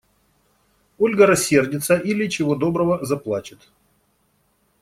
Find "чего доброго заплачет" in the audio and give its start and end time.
2.27-3.69